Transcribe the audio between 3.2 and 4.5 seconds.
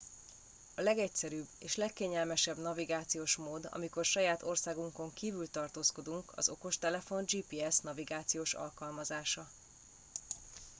mód amikor saját